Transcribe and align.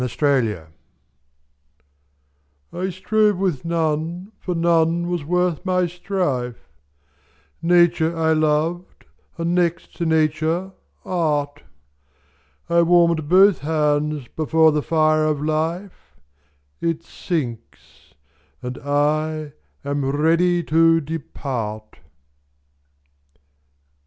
9 0.01 0.07
Autoplay 0.09 0.67
I 2.73 2.89
strove 2.89 3.37
with 3.37 3.63
none, 3.63 4.31
for 4.39 4.55
none 4.55 5.07
was 5.09 5.23
worth 5.23 5.63
my 5.63 5.85
strife: 5.85 6.67
Nature 7.61 8.17
I 8.17 8.33
loved, 8.33 9.05
and, 9.37 9.53
next 9.53 9.95
to 9.97 10.07
Nature, 10.07 10.71
Art: 11.05 11.61
I 12.67 12.81
warm'd 12.81 13.29
both 13.29 13.59
hands 13.59 14.27
before 14.29 14.71
the 14.71 14.81
fire 14.81 15.25
of 15.27 15.39
Life; 15.39 16.15
It 16.79 17.03
sinks; 17.03 18.15
and 18.63 18.79
I 18.79 19.53
am 19.85 20.03
ready 20.03 20.63
to 20.63 20.99
depart. 20.99 21.97